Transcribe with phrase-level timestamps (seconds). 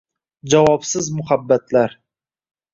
[0.53, 1.97] javobsiz muhabbatlar